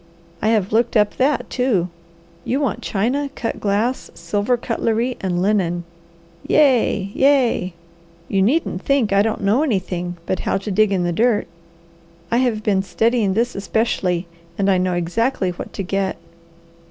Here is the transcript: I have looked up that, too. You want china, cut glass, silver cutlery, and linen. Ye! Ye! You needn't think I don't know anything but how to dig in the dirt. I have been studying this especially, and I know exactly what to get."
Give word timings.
I 0.41 0.47
have 0.47 0.73
looked 0.73 0.97
up 0.97 1.17
that, 1.17 1.47
too. 1.47 1.89
You 2.43 2.59
want 2.59 2.81
china, 2.81 3.29
cut 3.35 3.59
glass, 3.59 4.09
silver 4.15 4.57
cutlery, 4.57 5.15
and 5.21 5.43
linen. 5.43 5.83
Ye! 6.47 7.11
Ye! 7.13 7.75
You 8.27 8.41
needn't 8.41 8.81
think 8.81 9.13
I 9.13 9.21
don't 9.21 9.43
know 9.43 9.61
anything 9.61 10.17
but 10.25 10.39
how 10.39 10.57
to 10.57 10.71
dig 10.71 10.91
in 10.91 11.03
the 11.03 11.11
dirt. 11.13 11.45
I 12.31 12.37
have 12.37 12.63
been 12.63 12.81
studying 12.81 13.35
this 13.35 13.53
especially, 13.53 14.25
and 14.57 14.71
I 14.71 14.79
know 14.79 14.95
exactly 14.95 15.51
what 15.51 15.71
to 15.73 15.83
get." 15.83 16.17